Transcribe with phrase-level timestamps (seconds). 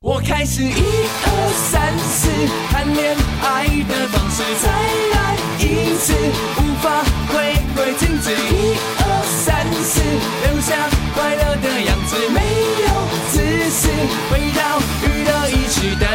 [0.00, 2.30] 我开始一二三四
[2.70, 6.14] 谈恋爱的方式，再来一次，
[6.58, 8.30] 无法回归静止。
[8.30, 9.98] 一二三四，
[10.46, 12.38] 留下快乐的样子，没
[12.78, 12.86] 有
[13.32, 13.88] 自私，
[14.30, 16.06] 回到娱乐一时代，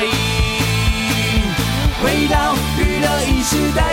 [2.02, 3.84] 回到娱乐一时代，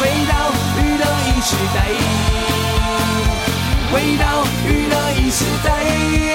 [0.00, 0.50] 回到
[0.82, 1.78] 娱乐一时代，
[3.92, 6.33] 回到娱乐一时代。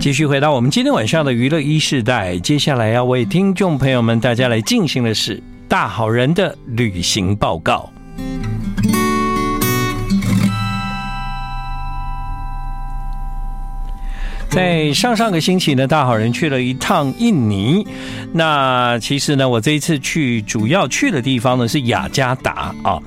[0.00, 7.86] 继续回到我们今天晚上的娱乐一世代，接下来要为听众朋友们大家来进行的是大好人的旅行报告。
[14.60, 17.86] 在上上个星期呢，大好人去了一趟印尼。
[18.32, 22.98] 那其实呢，我这一次去主要去的地方呢是雅加达啊。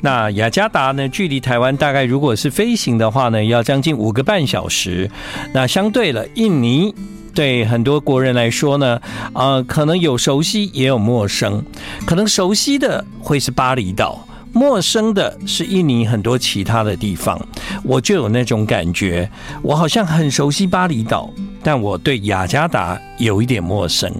[0.00, 5.10] 那雅加达呢，距离台湾大概如果是飞行的话呢，要将近五个半小时。
[5.52, 6.94] 那相对了，印尼
[7.34, 9.00] 对很多国人来说呢，
[9.32, 11.64] 呃，可能有熟悉也有陌生。
[12.06, 14.24] 可能熟悉的会是巴厘岛。
[14.52, 17.40] 陌生的是印尼很多其他的地方，
[17.82, 19.30] 我就有那种感觉，
[19.62, 21.30] 我好像很熟悉巴厘岛，
[21.62, 24.12] 但我对雅加达有一点陌生，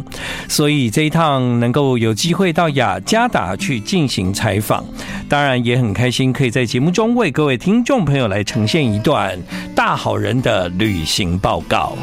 [0.49, 4.85] 所以这一趟能够有机会到雅加达去进行采访，
[5.29, 9.39] 当然也很开心，可以在节目中为各位听众朋友来呈现一段
[9.75, 11.97] 大好人的旅行报告。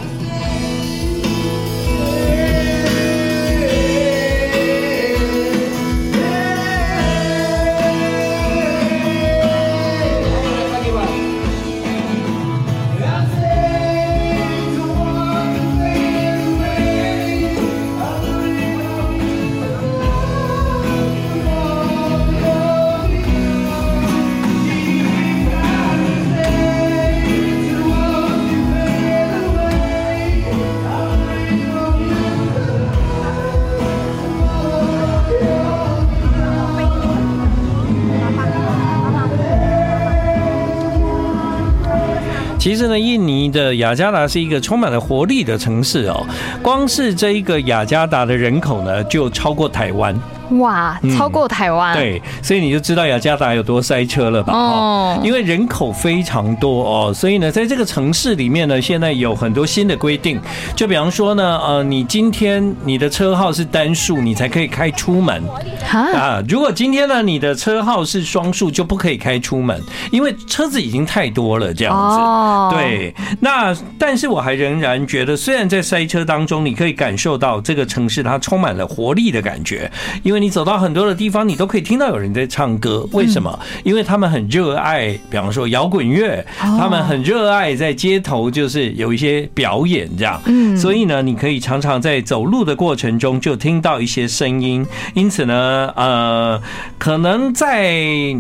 [42.69, 46.23] 其实呢，印尼的雅加达是一个充满了活力的城市哦。
[46.61, 50.15] 光是这一个雅加达的人口呢，就超过台湾。
[50.57, 54.51] 哇，超过台湾、嗯、对，所以你就知道雅加达有多塞车了吧？
[54.51, 60.39] 哦，因为人口非常多哦，所以呢，在这个城市里面呢，现在有很多新的规定，
[60.75, 65.43] 就比方说呢，呃，你今天你的车号是单数，你才可以开出门
[65.91, 66.41] 啊。
[66.49, 69.79] 如果今天呢，你的车号是双数，就不可以开出门，
[70.11, 72.17] 因为车子已经太多了，这样子。
[72.17, 73.13] 哦，对。
[73.39, 79.91] 那但是我还仍然觉得，虽然在塞车当中，你可以感受到这个城市它充满了活力的感觉，
[80.23, 80.38] 因为。
[80.39, 83.07] 你走到很多的地方，你都可以听到有人在唱歌。
[83.11, 83.59] 为什么？
[83.83, 90.41] 因为他们很热爱，比方说摇滚乐，他们很热爱在街头就是有一些表演这样。
[90.45, 94.85] 嗯，所以呢，你可以常常在走路的过程中就听到一些声音。
[95.13, 96.61] 因此呢，呃，
[96.97, 98.35] 可能在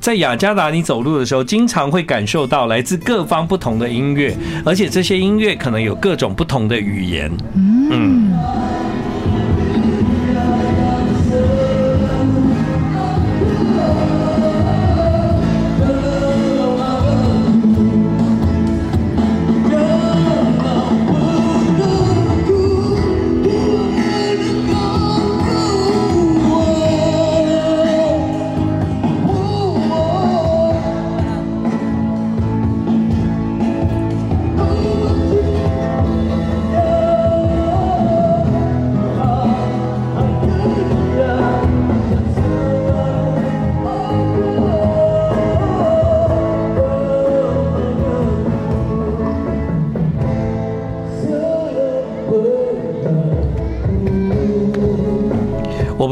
[0.00, 7.30] 在雅加达你走路的时候，经常会感受到来自各方不同的音乐，而且这些音乐可能有各种不同的语言。
[7.90, 8.32] 嗯。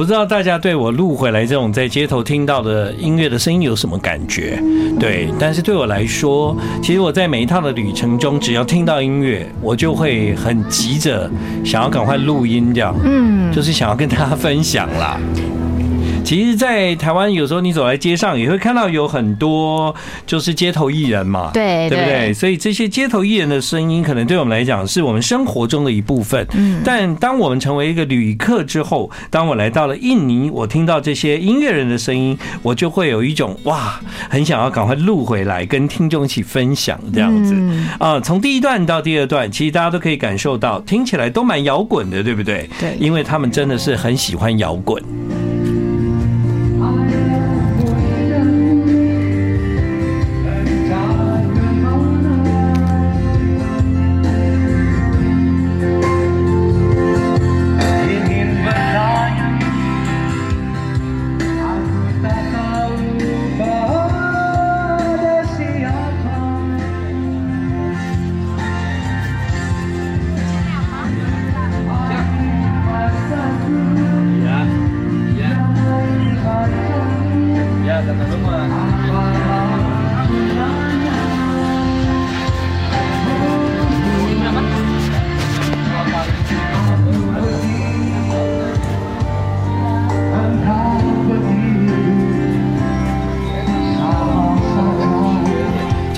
[0.01, 4.59] 不知道大家对我录回来这种在街头听到的音乐的声音有什么感觉？
[4.99, 11.31] 对，但是对我来说，其实我在每一趟的旅程中，只要听到音乐，我就会很急着
[11.63, 15.21] 想要赶快录音，这样，嗯，就是想要跟大家分享啦。
[16.23, 19.95] 其实，在台湾有时候你走在街上也会看到有很多
[20.27, 22.33] 就是街头艺人嘛，对对不对？
[22.33, 26.47] 所以这些街头艺人的声音，可能对我们来讲是我们生活中的一部分。
[26.53, 37.57] 嗯，但当我们成为一个旅客之后，当我来到了印尼，我听到这些音乐人的声音，我就会有一种哇，很想要赶快录回来，跟听众一起分享这样子
[37.99, 38.21] 啊。
[38.21, 42.69] 从第一段到第二段，其实大家都可以感受到，听起来都蛮摇滚的，对不对？
[42.79, 45.03] 对，因为他们真的是很喜欢摇滚。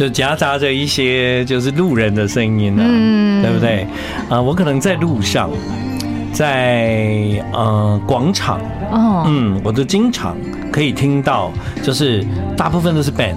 [0.03, 2.83] 就夹杂着一些就是路人的声音呢，
[3.41, 3.87] 对不对？
[4.29, 5.49] 啊，我可能在路上，
[6.33, 8.61] 在呃广场，
[9.27, 10.37] 嗯，我都经常
[10.73, 11.53] 可以听到，
[11.85, 12.27] 就是
[12.57, 13.37] 大部分都是 band。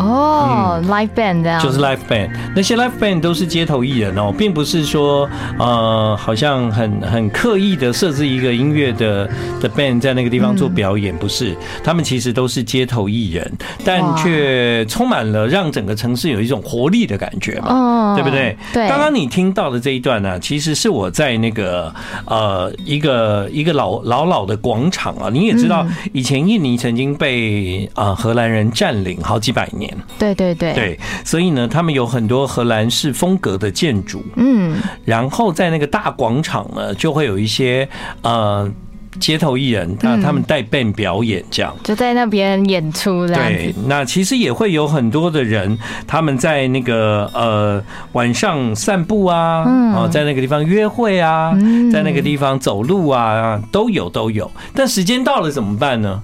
[0.00, 9.28] 哦、oh，live band 这样，就是 live band，那些 live band 都是街头艺人哦，并不是说呃，好像很很刻意的设置一个音乐的
[9.60, 11.54] 的 band 在那个地方做表演，不是，
[11.84, 13.52] 他们其实都是街头艺人，
[13.84, 18.56] 但却充满了让整个城市有一种活力的感觉嘛，对不对？
[18.72, 18.88] 对。
[18.88, 21.94] 刚刚你听到的这一段呢，其实是我在那个
[22.24, 29.89] 呃一个一个老老老的广场啊，你也知道，以前印尼曾经被啊荷兰人占领好几百年。
[30.18, 30.72] 对对对。
[30.74, 37.88] 对，所以呢，他们有很多荷兰式风格的建筑，嗯，然后在那个大广场呢，就会有一些
[38.22, 38.70] 呃
[39.18, 41.74] 街头艺人，那他们带 band 表演，这样。
[41.82, 43.26] 就在那边演出。
[43.26, 45.76] 对，那其实也会有很多的人，
[46.06, 47.82] 他们在那个呃
[48.12, 49.64] 晚上散步啊，
[49.94, 51.52] 啊，在那个地方约会啊，
[51.92, 54.50] 在那个地方走路啊，都有都有。
[54.74, 56.22] 但时间到了怎么办呢？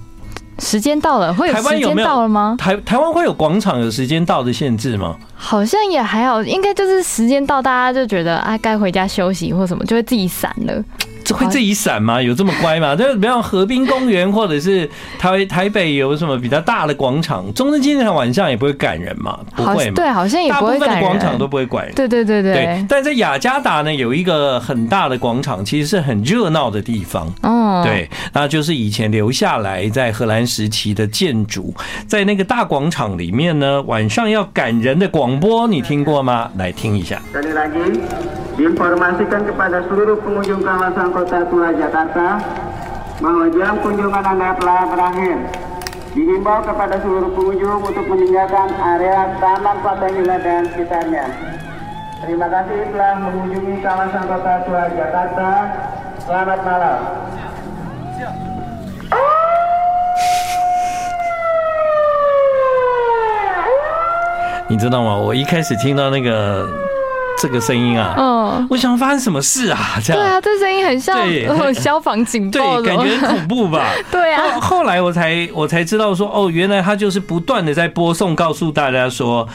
[0.59, 2.55] 时间到了，会有时间到了吗？
[2.57, 5.15] 台台湾会有广场有时间到的限制吗？
[5.35, 10.83] 好像也还好，应该就是时间到，大家就觉得啊，该回家休息或什么，就会自己散了。
[11.33, 12.21] 会自己闪吗？
[12.21, 12.95] 有这么乖吗？
[12.97, 19.39] 就是比方河滨公园，或者是台台北有什么比较大的广场，中正纪念堂晚上也不会赶人嘛？
[19.55, 19.93] 不会嘛？
[19.95, 20.79] 对，好像也不会赶人。
[20.79, 21.95] 大部分的广场都不会赶人。
[21.95, 22.53] 对对对对。
[22.53, 27.31] 对，但在雅加达呢，有一个很大的广场，其实是很热闹的地方。
[27.43, 27.81] 哦。
[27.85, 31.73] 对，那就是以前留下来在荷兰时期的建筑，
[32.07, 36.49] 在那个大广场里面呢，晚上要赶人的广播，你听过吗？
[36.57, 37.21] 来听一下。
[64.68, 65.16] 你知道吗？
[65.16, 66.66] 我一开始听到那个
[67.39, 69.99] 这个声音啊，嗯，我想发生什么事啊？
[70.03, 71.17] 这样对啊，这声音很像
[71.73, 73.85] 消防警报，对，感觉很恐怖吧？
[74.11, 74.59] 对啊。
[74.59, 79.47] 后来我才我才知道说，哦，原来他就是不断的在播送，告诉大家说。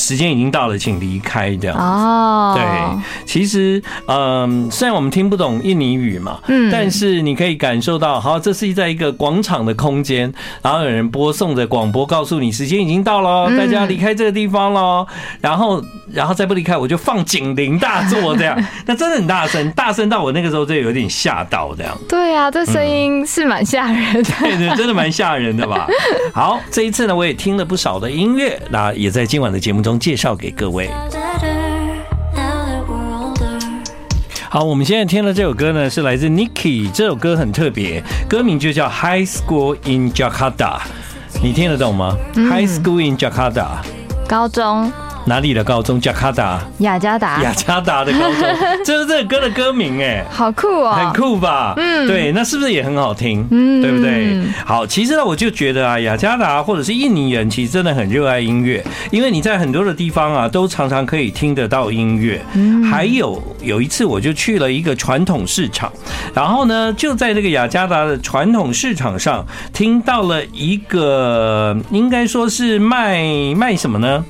[0.00, 1.50] 时间已经到了，请离开。
[1.60, 10.32] 这样哦，对，其实，嗯，虽然我们听不懂印尼语嘛，嗯，但是你可以感受到，好，这是在一个广场的空间，
[10.62, 15.06] 然后有人播送着广播，告诉你时间已经到了，大家离开这个地方喽。
[15.40, 15.82] 然后，
[16.12, 21.96] 然后再不离开，我就放警铃大作，这样， 那真的很大声，大声到我那个时候就有点吓到，这样。
[22.08, 25.86] 对啊，这声音是蛮吓人的，对对，真的蛮吓人的吧？
[26.32, 30.90] 好，这一次呢，我也听了不少的音乐，那也在今晚的节目中介绍给各位。
[34.48, 40.78] 好，我们现在听的这首歌呢，是来自 Niki，这首歌很特别，歌名就叫 High School in Jakarta。
[41.40, 43.68] 你听得懂吗？High School in Jakarta，
[44.28, 44.90] 高中
[45.26, 46.00] 哪里的高中？
[46.02, 46.60] 雅加达。
[46.78, 47.42] 雅加达。
[47.42, 48.40] 雅加达的高中，
[48.84, 51.74] 这 是这个歌的歌名哎，好酷哦，很酷吧？
[51.76, 53.46] 嗯，对，那是不是也很好听？
[53.50, 54.42] 嗯，对不对？
[54.64, 62.40] 好，其实呢，我就觉得啊，雅加达或者是印尼人，其实真的很热爱音乐，因为你在很多的地方啊，都常常可以听得到音乐。
[62.54, 65.92] 嗯，还有有一次，我就去了一个传统市场，
[66.34, 73.22] 然后呢，就在这个雅加达的传统市场上，听到了一个，应该说是卖
[73.54, 74.24] 卖什么呢？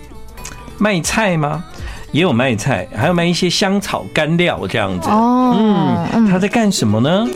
[0.80, 1.62] 卖菜吗？
[2.10, 5.10] 也有卖菜，还有卖一些香草干料这样子。
[5.10, 5.54] 哦，
[6.14, 7.28] 嗯，他在干什么呢？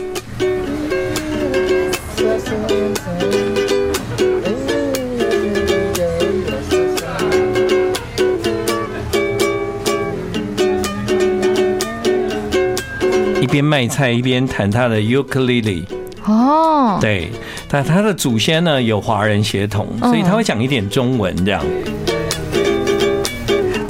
[13.39, 15.87] 一边卖菜一边弹他的尤克里里。
[16.25, 17.29] 哦，对，
[17.69, 21.63] 但他的祖先呢有华人血统，所以他会讲一点中文这样。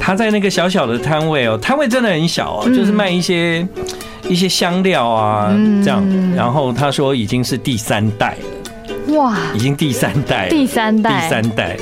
[0.06, 3.66] 他在那个小小的摊位哦，摊位真的很小哦，就是卖一些
[4.28, 5.48] 一些香料啊
[5.82, 6.00] 这样。
[6.32, 8.36] 然后他说已经是第三代
[9.08, 11.76] 了，哇，已经第三代，第三代，第三代。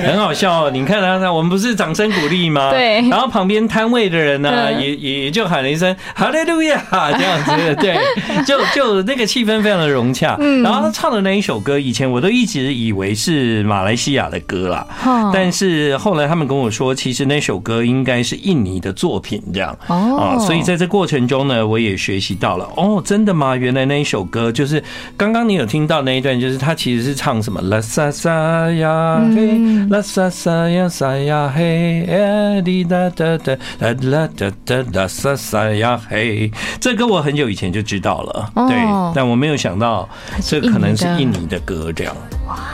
[0.06, 0.70] 很好笑哦！
[0.70, 2.70] 你看他，他我们不是掌声鼓励吗？
[2.70, 3.00] 对。
[3.08, 7.96] 然后旁边摊位的人呢，也也就喊了一声“哈利路亚”这样子，对，
[8.44, 10.36] 就就那个气氛非常的融洽。
[10.62, 14.86] 然后他唱的那一首歌，以前我都一直以为是马来西亚的歌啦，
[15.32, 20.36] 但是后来他们跟我说，其实那首歌应该是印尼的作品，这样哦。
[20.46, 23.56] 所以在这过程中呢，我也学习到了哦，真的吗？
[23.56, 24.82] 原来那一首歌就是
[25.16, 29.58] 刚刚你有听到那一段，就是他其实是唱什么啦沙沙呀嘿
[29.90, 36.48] 啦沙沙呀沙呀嘿，滴答答答，啦啦哒哒啦沙沙呀嘿。
[36.80, 38.76] 这歌我很久以前就知道了，对，
[39.12, 40.08] 但我没有想到
[40.44, 42.14] 这可能是印尼的歌这样。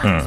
[0.04, 0.23] 嗯，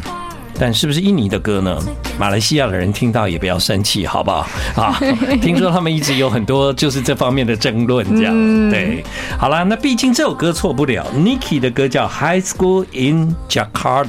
[0.59, 1.77] 但是不是印尼的歌呢？
[2.17, 4.47] 马来西亚的人听到也不要生气，好不好？
[4.81, 4.99] 啊，
[5.43, 8.33] 听说他们一直有很多就是这方面的争论，这样
[8.71, 9.03] 对。
[9.37, 11.05] 好了，那毕竟这首歌错不了。
[11.15, 14.07] Niki 的歌叫《High School in Jakarta》。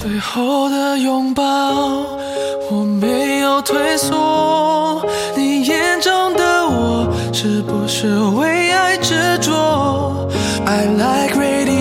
[0.00, 1.42] 最后的拥抱，
[2.70, 5.06] 我没有退缩。
[5.36, 10.26] 你眼中的我，是不是为爱执着
[10.64, 11.79] ？I like radio，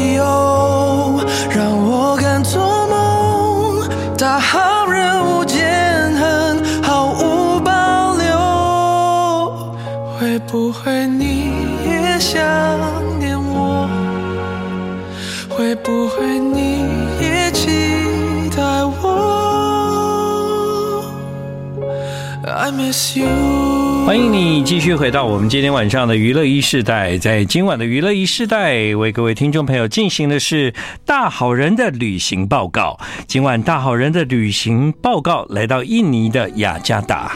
[24.06, 30.74] 欢迎你继续回到我们今天晚上的娱乐一世代，在今晚的娱乐一世代，为各位听众朋友进行的是
[31.04, 33.00] 大好人的旅行报告。
[33.26, 37.34] 今晚大好人的旅行报告来到印尼的雅加达。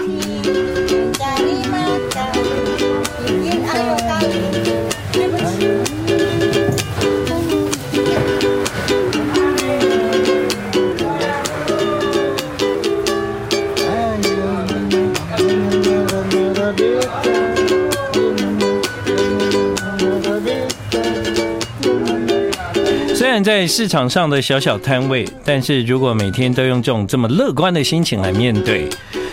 [23.43, 28.87] 在市场上的小小摊位，但是如果每天都用这种这么乐观的心情来面对，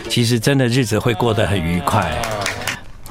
[0.09, 2.11] 其实真的日子会过得很愉快。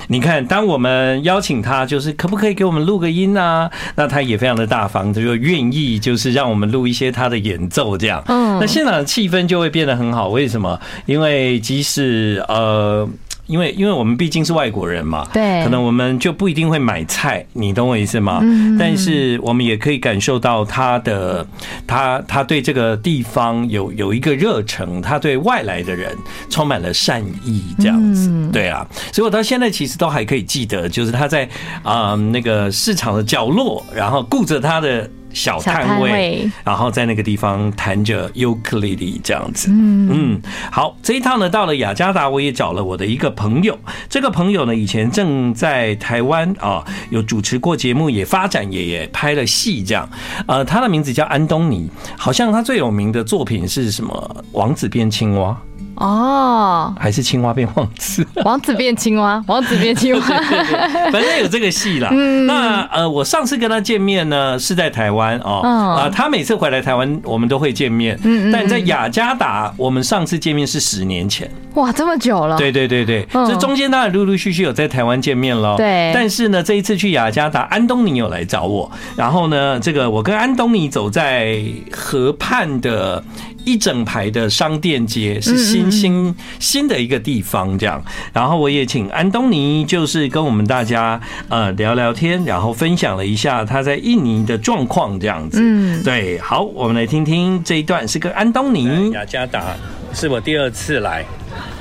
[0.07, 3.69] 你看，当我们邀请他，就是可不可以给我们录个音啊？
[3.95, 8.21] 那他也非常的大方，他就愿意就是让我们录一些他的演奏，这样。
[8.27, 10.29] 嗯，那现场的气氛就会变得很好。
[10.29, 10.79] 为什么？
[11.05, 13.07] 因为即使呃。
[13.49, 18.39] 因为，因为我们毕竟是外国人嘛，对，可能我们就不一定会买菜，你懂我意思吗？
[18.43, 21.45] 嗯，但是我们也可以感受到他的，
[21.87, 26.15] 他他对这个地方有有一个热忱，他对外来的人
[26.47, 31.49] 充满了善意，这样子，对啊，所以我到现在其实都还可以记得，就是他在
[31.81, 35.09] 啊那个市场的角落，然后顾着他的。
[35.33, 39.69] 小摊位，然后在那个地方弹着尤克里里这样子。
[39.71, 43.77] 嗯嗯，好，这一趟呢到了雅加达，我也找了我的一个朋友。
[44.09, 50.09] 这个朋友呢以前正在台湾啊，有主持过节目，也发展也也拍了戏这样。
[50.47, 54.43] 呃，他的名字叫安东尼，好像他最有名的作品是什么？
[54.51, 55.55] 王子变青蛙。
[55.99, 60.21] 哦，还是青蛙变王子， 王子变青蛙，王子变青蛙，
[61.11, 62.09] 反正有这个戏啦。
[62.09, 65.59] 那呃，我上次跟他见面呢是在台湾哦，
[65.97, 68.17] 啊，他每次回来台湾我们都会见面，
[68.51, 71.49] 但在雅加达我们上次见面是十年前。
[71.75, 72.57] 哇，这么久了。
[72.57, 75.75] 对对对对，这、嗯、中间当然陆陆续续有在台湾见面了。
[75.75, 83.21] 对，但是呢，这一次去雅加达，安东尼有来找我，然后呢，这个我跟安东尼走在河畔的。
[83.69, 88.03] 一整排的商店街是新新新的一个地方，这样。
[88.33, 95.59] 然后我也请安东尼，就是跟我们大家呃聊聊天，然后分享了一下他在印尼的状况，这样子。
[95.61, 99.11] 嗯，对，好，我们来听听这一段，是跟安东尼。
[99.11, 99.75] 雅加达
[100.15, 101.23] 是我第二次来，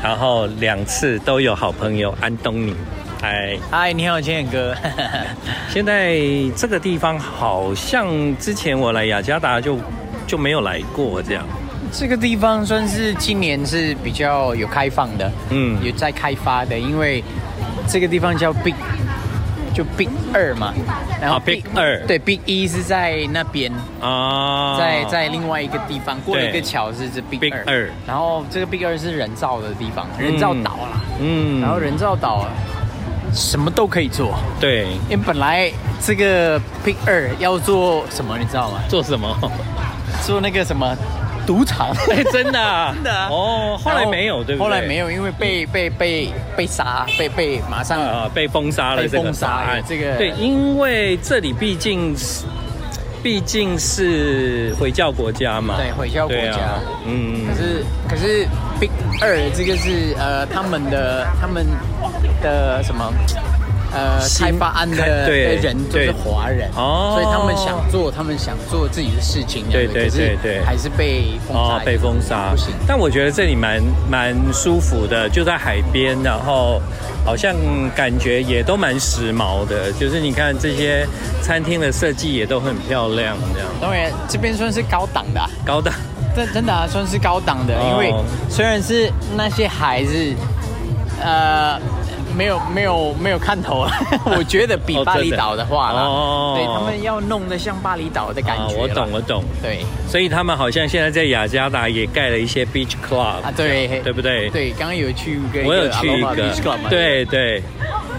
[0.02, 2.74] 然后两次都有好朋友安东尼。
[3.22, 4.74] 嗨，嗨，你好，千远哥。
[5.72, 6.20] 现在
[6.54, 9.78] 这个地方好像之前我来雅加达就
[10.26, 11.44] 就没有来过这样。
[11.92, 17.22] 这个地方算是今年是比较有开放的，嗯，有在开发的，因为
[17.88, 18.74] 这个地方叫 Big，
[19.74, 20.74] 就 Big 二嘛，
[21.20, 32.46] 然后 Big 二，对，Big 一是在那边啊，在在另外一个地方过了一个桥是这 Big 二，然后这个 Big 二是人造的地方，人造岛啦，嗯，然后人造岛
[33.32, 35.70] 什么都可以做，对，因为本来
[36.04, 38.80] 这个 Big 二要做什么，你知道吗？
[38.88, 39.36] 做什么？
[40.24, 40.96] 做那个什么？
[41.48, 44.64] 赌场， 哎，真的，啊，真的啊，哦，后来没有，对不对？
[44.64, 49.82] 后来没有，因为被被被被杀，被被马上啊被封杀了，被封杀了。
[49.88, 52.44] 这个对，因为这里毕竟是
[53.22, 58.46] 毕竟是回教国家嘛，对，回教国家，嗯，可是可是
[58.78, 58.90] Big
[59.22, 61.66] 二这个是呃他们的他们
[62.42, 63.10] 的什么？
[63.92, 72.74] 呃，开发案的 的人都是华人，哦，所以他们想做，他们想做自己的事情，对对对对，还是被哦被封杀，不行。
[72.86, 76.80] 但我觉得这里蛮蛮舒服的，就在海边，然后
[77.24, 77.54] 好像
[77.96, 81.06] 感觉也都蛮时髦的，就是你看这些
[81.42, 83.68] 餐厅的设计也都很漂亮，这样。
[83.80, 85.94] 当然，这边算是高档的，高档，
[86.36, 88.14] 这真的算是高档的，因为
[88.50, 90.34] 虽然是那些孩子，
[91.22, 91.80] 呃。
[92.36, 93.92] 没有没有没有看头了，
[94.36, 98.78] 我觉得比巴厘岛的话啦，哦、对他们要弄得像巴厘岛的感觉、哦。
[98.80, 104.00] 我懂我懂，对，所以他们好像现在在雅加达也盖了一些 beach club 啊，对。
[104.02, 104.48] 对不对？
[104.50, 106.28] 对，刚刚有去一个，我有去一个。
[106.36, 107.62] Beach club 嘛，对对，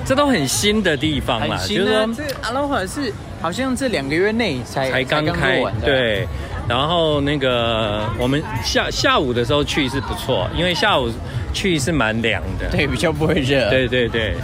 [0.06, 6.28] 这都很新的地方啦，就是说这阿罗哈是好像这两个月内才才刚开，对。
[6.70, 11.10] 然后那个我们下下午的时候去是不错，因为下午
[11.52, 13.68] 去是蛮凉的，对，比较不会热。
[13.72, 14.36] 对对对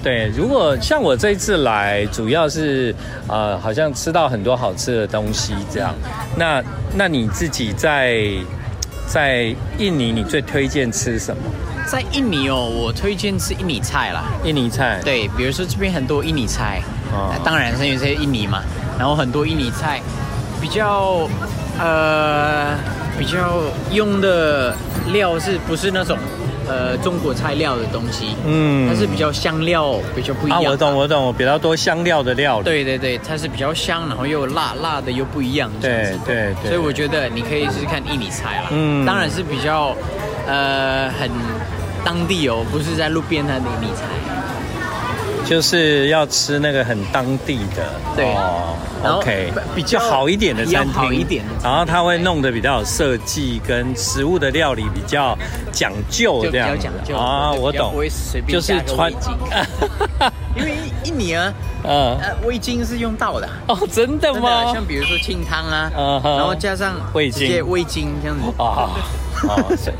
[0.00, 2.94] 对，如果像我这一次来，主要是
[3.26, 5.92] 呃，好像吃到很多好吃的东西这样。
[6.36, 6.62] 那
[6.94, 8.30] 那你自己在
[9.08, 11.42] 在印尼，你最推荐吃什么？
[11.84, 14.22] 在印尼哦，我推荐吃印尼菜啦。
[14.44, 16.80] 印尼菜，对，比如说这边很多印尼菜，
[17.12, 18.62] 哦、当然是因为这些印尼嘛，
[18.96, 20.00] 然后很多印尼菜
[20.60, 21.28] 比较。
[21.78, 22.76] 呃，
[23.18, 23.62] 比较
[23.92, 24.74] 用的
[25.12, 26.16] 料是不是那种
[26.68, 28.36] 呃中国菜料的东西？
[28.46, 30.62] 嗯，它是比较香料，比较不一样。
[30.62, 32.62] 啊，我懂，我懂，比较多香料的料。
[32.62, 35.70] 对对对，它是比较香，然后又辣，辣的又不一样。
[35.80, 36.70] 对对对。
[36.70, 38.68] 所以我觉得你可以试试看印尼菜啦。
[38.70, 39.96] 嗯，当然是比较
[40.46, 41.30] 呃很
[42.04, 44.04] 当地哦，不是在路边的印尼菜。
[45.44, 48.34] 就是要吃那个很当地的，对
[49.04, 55.36] ，OK，比较好一点的餐厅，好一点，然后他会弄得比较有设计，跟食物的料理比较
[55.70, 57.94] 讲究，这样，比较讲究啊，我懂，
[58.48, 59.12] 就是穿，
[60.56, 61.52] 因为印尼啊，
[61.84, 63.48] 呃，味精是用到的。
[63.66, 64.72] 哦，真的吗？
[64.72, 65.90] 像比如说清汤啊，
[66.24, 68.62] 然后加上味精，味精这样子。
[68.62, 68.88] 啊，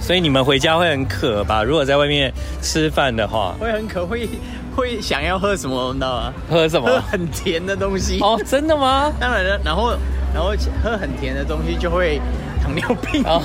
[0.00, 1.64] 所以你们回家会很渴吧？
[1.64, 4.28] 如果在外面吃饭的话，会很渴，会。
[4.74, 6.32] 会想要喝什么，你知道吗？
[6.50, 6.86] 喝什么？
[6.88, 8.18] 喝很甜的东西。
[8.20, 9.12] 哦，真的吗？
[9.20, 9.92] 当然了，然后
[10.34, 12.20] 然后喝很甜的东西就会
[12.62, 13.24] 糖尿病。
[13.24, 13.42] 哦，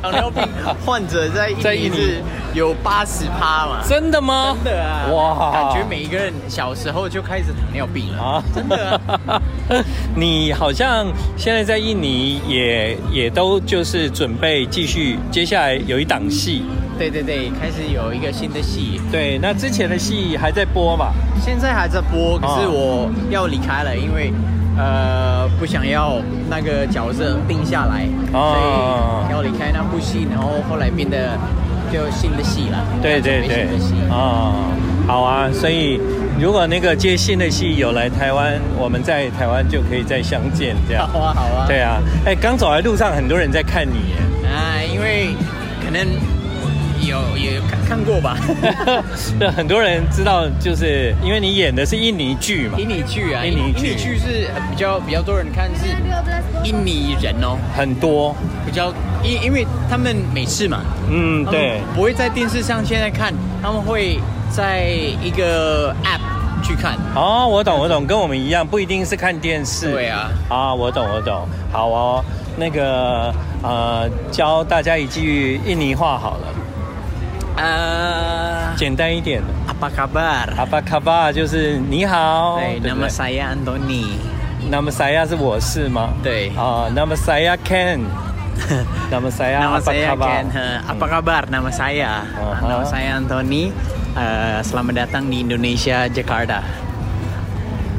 [0.00, 0.42] 糖尿病
[0.84, 2.22] 患者在印尼是
[2.54, 3.80] 有八十趴嘛？
[3.88, 4.56] 真的吗？
[4.64, 5.06] 真的啊！
[5.12, 8.42] 哇，感觉每一个人小时候就开始糖尿病了啊！
[8.54, 9.42] 真的啊。
[10.14, 16.62] 你好像现在在印尼也也都就是准备继续，接下来有一档戏。
[16.98, 19.00] 对对对，开始有一个新的戏。
[19.12, 21.12] 对，那之前的戏还在播嘛？
[21.40, 24.32] 现在还在播，可是我要离开了，因为
[24.76, 31.36] 呃不想要那个角色定下来，所以要离开那部戏，然后后来变得
[31.92, 32.78] 就新的戏了。
[33.02, 33.94] 对对对，新的戏。
[34.10, 34.54] 哦，
[35.06, 36.00] 好啊，所以
[36.40, 41.06] 如果那个接新的戏有来台湾，我们在台湾就可以再相见，这样。
[41.12, 41.66] 好啊，好啊。
[41.66, 44.14] 对啊，哎，刚走在路上，很多人在看你。
[44.46, 45.34] 啊，因为
[45.84, 46.06] 可能。
[47.06, 48.36] 有有看看过吧？
[49.38, 52.78] 对，很多人知道，就是因为你演的是印尼剧嘛。
[52.78, 55.86] 印尼剧啊，印尼剧，印尼剧是比较比较多人看，是
[56.64, 58.34] 印尼人哦，很多，
[58.66, 60.80] 比较因因为他们每次嘛，
[61.10, 63.32] 嗯，对，不会在电视上现在看，
[63.62, 64.18] 他们会
[64.50, 64.86] 在
[65.22, 66.20] 一个 app
[66.66, 66.96] 去看。
[67.14, 69.92] 哦，我懂，我懂，跟我们一样，不一定是看电视。
[69.92, 72.24] 对啊，啊，我懂，我懂，好哦。
[72.60, 73.32] 那个
[73.62, 76.46] 呃，教大家一句印尼话好了，
[77.57, 79.47] 呃，简单一点的。
[79.67, 82.57] Apa kabar？Apa kabar 就是你好。
[82.57, 86.09] 对，Nama saya Anthony。Nama saya 是我是吗？
[86.23, 86.49] 对。
[86.57, 93.71] 啊，Nama saya Ken。Nama saya Nama saya Ken。Apa kabar？Nama saya。Nama saya Anthony。
[94.15, 96.61] 呃，Selamat datang di Indonesia Jakarta。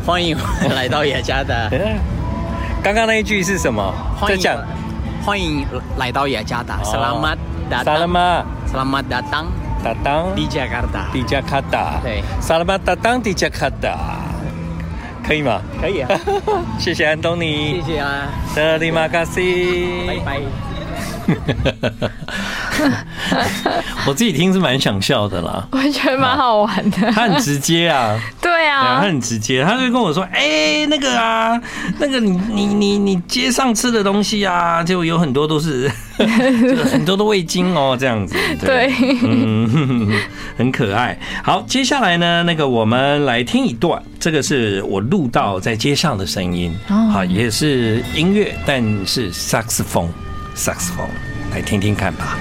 [0.06, 0.36] 欢迎
[0.74, 1.70] 来到雅加达。
[2.82, 3.92] 刚刚那一句是什么？
[4.20, 4.40] 欢迎，
[5.24, 6.78] 欢迎来到雅加达。
[6.84, 7.38] Selamat
[7.70, 8.44] datang。Selamat
[9.08, 12.00] datang。datang di Jakarta。di Jakarta。
[12.02, 12.24] 对。
[12.40, 13.94] Selamat datang di Jakarta。
[15.22, 15.60] 可以吗？
[15.80, 16.08] 可以啊。
[16.78, 17.80] 谢谢安东尼。
[17.82, 18.28] 谢谢啊。
[18.54, 20.06] Terima kasih。
[20.06, 20.67] 拜拜。
[24.07, 27.11] 我自己听是蛮想笑的啦，我觉得蛮好玩的。
[27.11, 31.59] 他很直接啊，对啊，他很直接，他就跟我说：“哎，那个啊，
[31.99, 38.35] 那个你你你你街上吃的东西啊，就有很多都是， 很多的味精哦，这样子。
[38.65, 38.91] ”对，
[39.23, 40.11] 嗯，
[40.57, 41.17] 很可爱。
[41.43, 50.09] 好，接下来呢，那个我们来听一段，这个是我录到在街上的声音，好，也是音乐，但是萨克斯风。
[50.59, 51.07] 萨克斯风，
[51.51, 52.37] 来听听看吧。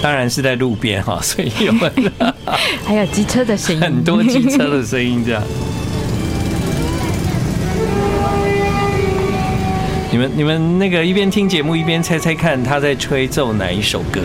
[0.00, 1.72] 当然是在路边哈， 所以有
[2.86, 5.42] 还有机车的声音，很多机车的声音这样。
[10.12, 14.20] 你们你们那个一边听节目一边猜猜看，他在吹奏哪一首歌？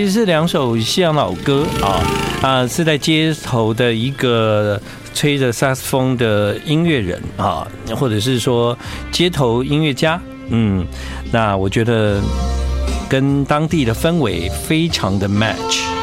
[0.00, 2.00] 其实是两首西洋老歌啊
[2.40, 4.80] 啊，是在街头的一个
[5.12, 8.74] 吹着萨斯风的音乐人啊，或者是说
[9.12, 10.86] 街头音乐家，嗯，
[11.30, 12.18] 那我觉得
[13.10, 15.99] 跟当地的氛围非常的 match。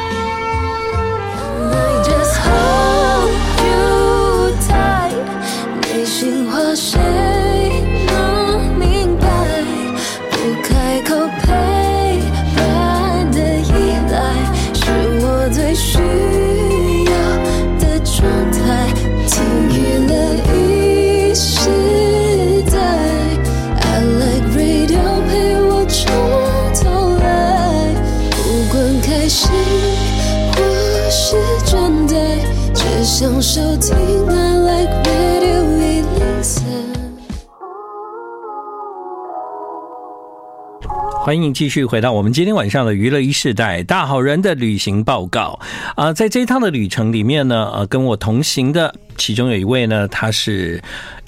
[41.27, 45.59] 欢迎继续回到我们今天晚上的娱乐一世代大好人的旅行报告
[45.97, 50.81] 啊，在这一趟的旅程里面呢，呃，跟我同行的其中有一位呢，他是。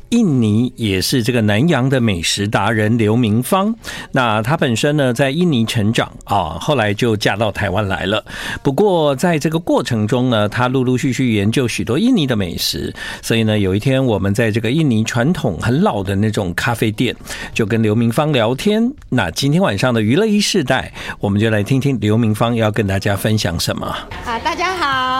[0.09, 3.73] 印尼也是这个南洋的美食达人刘明芳。
[4.11, 8.23] 那她本身呢，在印尼成长啊，后来就嫁到台湾来了。
[8.63, 12.93] 不过在这个过程中呢，她陆陆续续研究许多印尼的美食。
[13.21, 17.15] 所以呢，有一天我们在这个印尼传统很老的那种咖啡店，
[17.53, 18.91] 就跟刘明芳聊天。
[19.09, 23.85] 那今天晚上的娱乐一世代，我们就来听听刘明芳要跟大家分享什么。
[24.25, 24.75] 啊，大家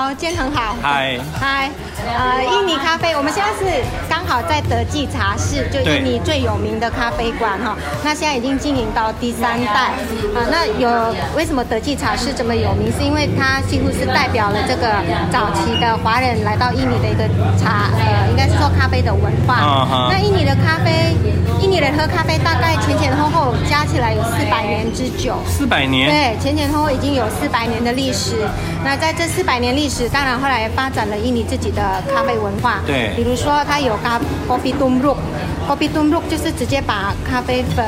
[0.09, 0.75] 好，今天很好。
[0.81, 1.69] 嗨嗨，
[2.03, 7.77] 呃，印尼咖啡，我们现在是刚好在德记茶室，就印尼最有名的咖啡馆哈。
[8.03, 9.93] 那现在已经经营到第三代
[10.33, 10.41] 啊。
[10.49, 10.89] 那有
[11.37, 12.91] 为什么德记茶室这么有名？
[12.97, 14.89] 是因为它几乎是代表了这个
[15.31, 20.09] 早期的华人来到印尼的一个茶，呃，应该是说咖啡的文化。
[20.09, 21.13] 那印尼的咖啡，
[21.61, 25.35] 印尼人喝咖啡大概前前后后加起来有四百年之久。
[25.45, 26.09] 四百年？
[26.09, 28.47] 对，前前后后已经有四百年的历史。
[28.83, 31.81] 那在这四百年历史，当然后来发展了印尼自己的
[32.13, 32.75] 咖啡文化。
[32.85, 37.83] 对，比如说它有咖，Kopi Tubruk，Kopi tumruk 就是直接把咖啡粉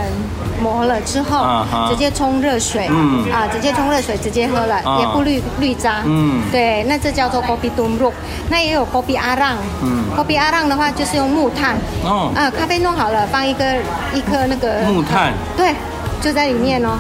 [0.62, 3.32] 磨了之后，直接冲热水，嗯。
[3.32, 8.14] 啊，直接冲热水直接喝了，也不滤滤渣，嗯，对，那这叫做 Kopi tumruk。
[8.50, 13.76] 那也有 Kopi Arang，嗯，Kopi Arang 的话就是用木炭，哦，啊，咖啡弄好了，放一个
[14.14, 15.74] 一颗那个木炭，对。
[16.22, 17.00] 就在里面哦，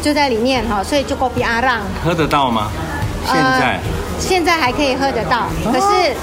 [0.00, 2.68] 就在里面哈，所以就 Kopi Arang 喝得到吗？
[3.26, 3.80] 现在、呃、
[4.18, 6.14] 现在还可以喝得到，可是。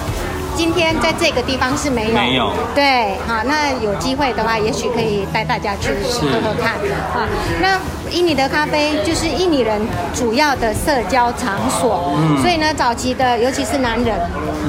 [0.54, 6.74] 今天在这个地方是没有，没有，对，好，那有机会的话，也许可以带大家去喝喝看，
[7.16, 7.26] 啊，
[7.62, 7.80] 那
[8.12, 9.82] 印尼的咖啡就是印尼人
[10.14, 14.14] 主要的社交场所，嗯，所以呢，早期的尤其是男人，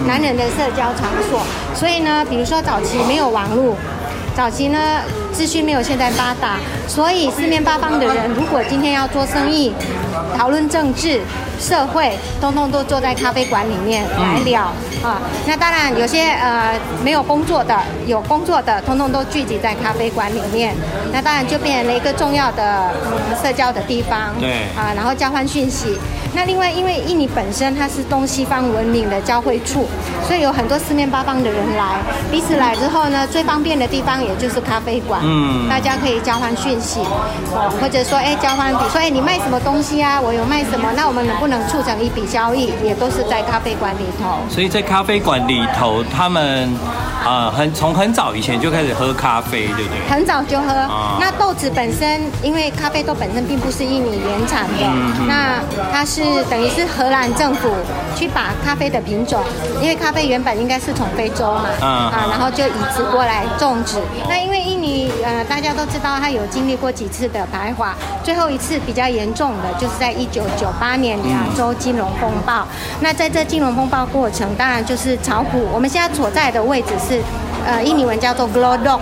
[0.06, 1.40] 男人的社交场所，
[1.74, 3.74] 所以呢，比如说早期没有网络，
[4.36, 4.78] 早期呢，
[5.32, 9.72] 资讯没有现在发达，所以四面八方的人，如果今天要做生意，
[10.36, 11.20] 讨论政治。
[11.60, 14.72] 社会通通都坐在咖啡馆里面来聊、
[15.04, 20.74] 嗯、啊，那当然有些呃没有工作的，有工作的通通都聚集在咖啡馆里面，
[21.12, 24.34] 那当然就变成了一个重要的、嗯、社交的地方。
[24.40, 25.96] 对啊，然后交换讯息。
[26.34, 29.86] 那另外，因为印尼本身它是东西方文明的交汇处，
[30.26, 37.00] 所以有很多四面八方的人来，彼此来之后呢，最方便的地方也就是咖啡馆，嗯，大家可以交换讯息，
[37.52, 40.20] 哦，或者说，哎，交换，比如说，哎，你卖什么东西啊？
[40.20, 40.88] 我有卖什么？
[40.96, 42.72] 那我们能不能促成一笔交易？
[42.82, 44.38] 也都是在咖啡馆里头。
[44.48, 46.68] 所以在咖啡馆里头，他们
[47.24, 50.08] 啊、呃，很从很早以前就开始喝咖啡，对不对？
[50.08, 50.72] 很早就喝。
[50.72, 54.86] 啊、那豆子本身，因为咖啡豆本身并不是印尼原产的，
[55.28, 55.60] 那
[55.92, 56.22] 它是。
[56.22, 57.68] 是等于是荷兰政府
[58.14, 59.42] 去把咖啡的品种，
[59.80, 63.96] 因为咖啡原本应该是从非洲嘛，啊，然后就移植过来种植。
[64.28, 67.94] 那因为印尼呃大家都知道，他有经历过几次的排华，
[68.24, 72.66] 最后一次比较严重的就是在一九九八年亚洲金融风暴。
[73.00, 75.68] 那在这金融风暴过程，当然就是炒股。
[75.72, 77.20] 我们现在所在的位置是
[77.66, 79.00] 呃印尼文叫做 Glodok。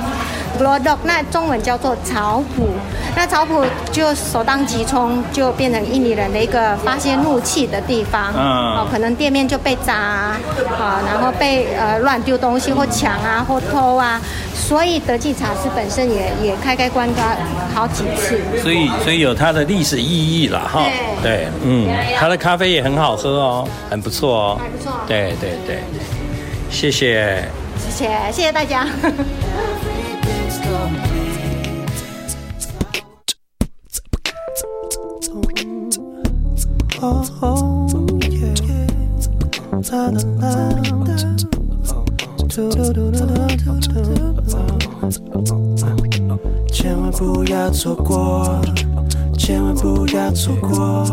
[1.05, 2.69] 那中文叫做草埔，
[3.17, 8.33] 那草埔就首当其冲，就变成印尼人的一个发泄怒气的地方。
[8.37, 8.41] 嗯，
[8.77, 10.37] 哦，可能店面就被砸啊，
[10.79, 14.21] 啊，然后被呃乱丢东西或抢啊或偷啊，
[14.55, 17.37] 所以德记茶室本身也也开开关关
[17.75, 18.41] 好几次。
[18.63, 20.83] 所以所以有它的历史意义了哈。
[21.23, 24.59] 对，对，嗯，它的咖啡也很好喝哦，很不错哦。
[24.61, 24.93] 还不错。
[25.07, 25.79] 对对对，
[26.71, 27.43] 谢谢。
[27.79, 28.87] 谢谢谢谢大家。
[46.73, 48.61] 千万不要错过，
[49.37, 51.05] 千万不要错过，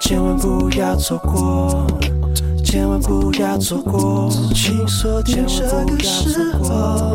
[0.00, 1.86] 千万不要错过，
[2.64, 7.14] 千万不要错过，请锁定这个时候，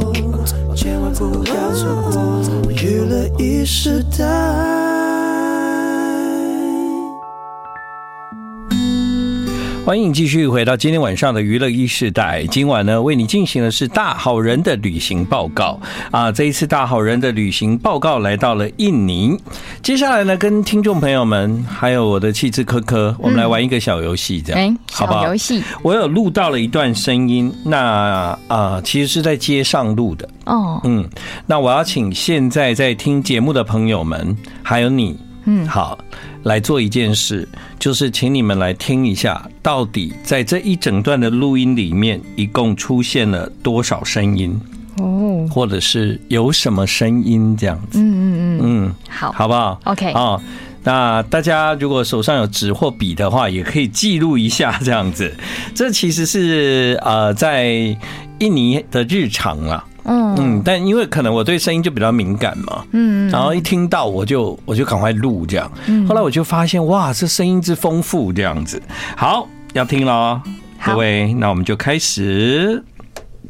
[0.83, 4.82] 千万不要错过，娱乐一时代。
[9.85, 12.45] 欢迎继续回到今天晚上的娱乐一世代。
[12.49, 15.77] 今晚呢，为你进行的是大好人的旅行报告
[16.09, 16.31] 啊！
[16.31, 19.37] 这一次大好人的旅行报告来到了印尼。
[19.81, 25.27] 接下来呢，跟听众朋友们还有我的气质科科，我们来玩一个小游戏，这样，嗯、好不好？
[25.27, 30.79] 游戏，我有录到了一段声音，那啊、呃，其实是在街上录的哦。
[30.85, 31.05] 嗯，
[31.45, 35.19] 那我要请现在在听节目的朋友们，还有你。
[35.45, 35.99] 嗯，好，
[36.43, 37.47] 来做一件事，
[37.79, 44.59] 就是请你们来听一下，到底在这一整段的录音里面，一共出现了多少声音
[44.97, 47.99] 哦，或者是有什么声音这样子？
[47.99, 50.39] 嗯嗯嗯嗯，好，好不好？OK 啊，
[50.83, 55.33] 那大家如果手上有纸或笔的话，也可以记录一下这样子。
[55.73, 57.97] 这其实是呃，在
[58.39, 59.83] 印尼的日常啊。
[60.05, 60.35] 嗯。
[60.35, 68.81] 嗯，但因为可能我对声音就比较敏感嘛，嗯，然后一听到我就我就赶快录这样，嗯，后来我就发现哇，这声音之丰富这样子，
[69.15, 70.41] 好，要听喽，
[70.83, 72.83] 各位，那我们就开始，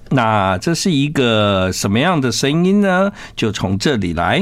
[0.09, 3.11] 那这是一个什么样的声音呢？
[3.35, 4.41] 就从这里来。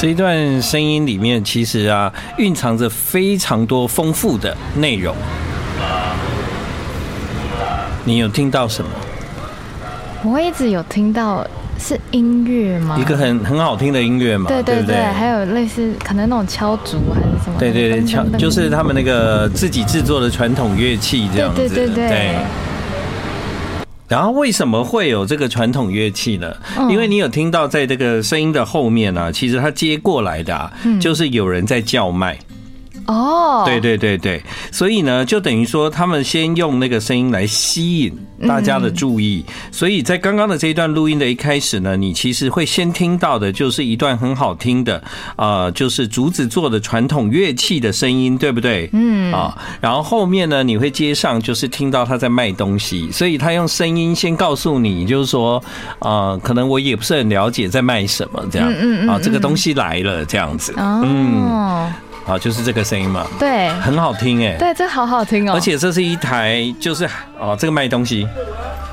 [0.00, 5.12] 这一段声音里面，其实啊，蕴藏着非常多丰富的内容。
[8.04, 8.88] 你有听到什么？
[10.22, 11.44] 我一直有听到
[11.80, 12.96] 是音乐吗？
[12.96, 17.58] 一个很很好听的音乐嘛，对对对，对对还有类似可能那种敲竹还是什么？
[17.58, 21.56] 对对对，敲就是他们那个自己制作的传统乐器这样子。
[21.56, 22.34] 对对对，对。
[24.08, 26.56] 然后为什么会有这个传统乐器呢？
[26.88, 32.38] 因为你有听到在这个声音的后面啊，其实它接过来的啊，就是有人在叫卖。
[33.08, 38.14] 哦，对对对对，所以呢，就等于说他们先用那个声音来吸引
[38.46, 39.42] 大家的注意，
[39.72, 45.02] 所以在刚刚的这一段录音的一开始呢，你其实会先听到的就是一段很好听的，
[45.36, 48.90] 呃，就是竹子做的传统乐器的声音，对不对？
[48.92, 49.32] 嗯。
[49.32, 55.62] 啊，然后后面呢，你会接上就是听到他在卖东西，所以他用声音先告诉你，就是说，
[56.00, 61.90] 呃，可能我也不是很了解在卖什么这样，嗯嗯啊，这个东西来了这样子，嗯。
[62.28, 67.08] 啊，就是这个声音嘛，对，很好听哎，对，这好好听哦，而且这是一台，就是
[67.40, 68.28] 哦，这个卖东西。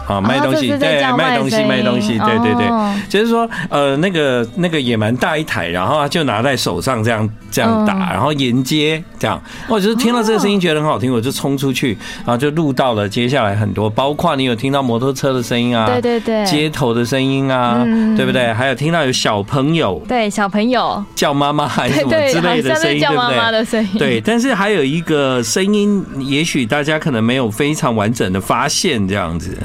[0.08, 2.68] 啊，卖东西，对，卖东西，卖东西，对对对，
[3.10, 17.84] 就是说，呃，那个那个也蛮大一台，然后就拿在手上这样这样打，然后沿街这样，我就是听到这个声音觉得很好听，我就冲出去，然后就录到了接下来很多，包括你有听到摩托车的声音啊，对对对，街头的声音啊，
[18.16, 18.54] 对不对？
[18.54, 21.04] 还有听到有小朋友，对，小朋友。
[21.16, 24.00] 叫妈妈还是什么之类的声音，对不对？
[24.00, 29.58] 对，但是还有一个声音，也许大家可能没有非常完整的发现这样子。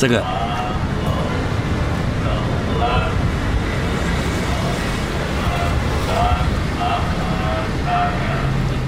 [0.00, 0.24] 这个，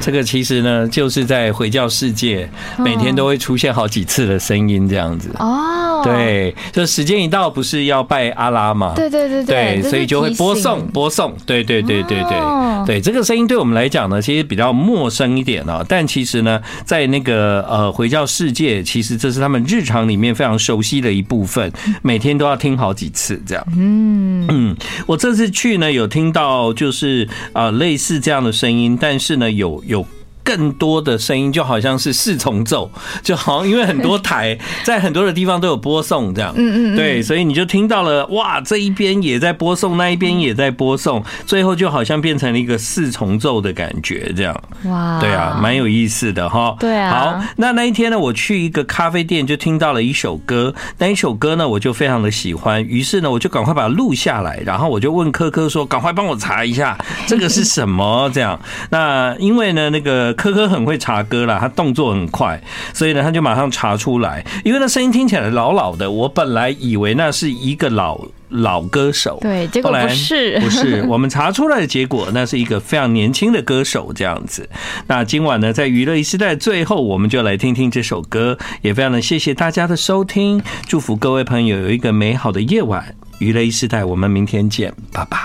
[0.00, 2.48] 这个其实呢，就是在回教世界
[2.78, 5.28] 每天都会出现好几次的声音，这样子。
[5.38, 5.81] 哦。
[6.04, 8.92] 对，就时间一到，不是要拜阿拉吗？
[8.96, 11.34] 对对对对，对，所以就会播送播送。
[11.46, 15.84] 对对对对对对，这个声音对我们来讲呢，其实比较陌生一点啊。
[15.88, 23.64] 但其实呢，在那个呃回教世界，其实这是他们日常里面非常熟悉的一部分，每天都要听好几次这样。
[23.76, 30.06] 嗯嗯，我这次去呢，有听到就是啊类似这样的声音，但是呢有有。
[30.44, 32.90] 更多的声音就好像是四重奏，
[33.22, 58.58] 就好像因为很多台在很多的地方都有播送这样，嗯嗯，对，所以你就听到了哇，这一边也在播送，那一边也在播送，最后就好像变成了一个四重奏的感觉这样，哇，对啊，蛮有意思的哈，对啊，好，那那一天呢，我去一个咖啡店就听到了一首歌，那一首歌呢我就非常的喜欢，于是呢我就赶快把它录下来，然后我就问科科说，赶快帮我查一下这个是什么这样，
[58.90, 60.31] 那因为呢那个。
[60.34, 62.60] 柯柯很会查歌啦，他动作很快，
[62.92, 64.44] 所以呢，他就马上查出来。
[64.64, 71.04] 因为那声音听起来老老的，我本来以为那是一个老老歌手，对，结果不是，不是。
[71.08, 74.68] 我们查出来的结果，那是一个非常年轻的歌手，这样子。
[75.06, 83.14] 那今晚呢，在娱乐一时代最后，我们就来听听这首歌，也非常的谢谢大家的收听，祝福各位朋友有一个美好的夜晚。
[83.38, 85.38] 娱乐一时代，我们明天见，拜拜。